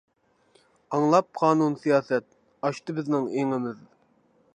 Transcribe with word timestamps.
ئاڭلاپ 0.95 1.27
قانۇن 1.41 1.75
سىياسەت، 1.83 2.25
ئاشتى 2.69 2.97
بىزنىڭ 3.01 3.29
ئېڭىمىز. 3.37 3.85